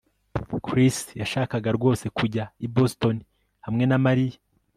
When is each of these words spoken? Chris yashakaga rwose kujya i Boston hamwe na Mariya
Chris 0.65 0.97
yashakaga 1.21 1.69
rwose 1.77 2.05
kujya 2.17 2.43
i 2.65 2.67
Boston 2.75 3.15
hamwe 3.65 3.83
na 3.87 3.97
Mariya 4.05 4.37